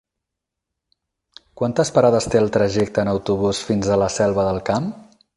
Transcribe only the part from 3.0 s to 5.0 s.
en autobús fins a la Selva del Camp?